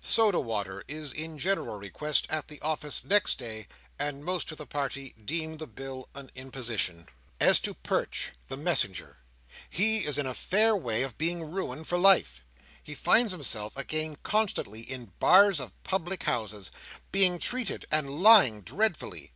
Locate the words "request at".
1.78-2.48